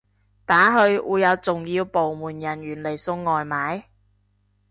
[0.47, 3.83] 打去會有重要部門人員嚟送外賣？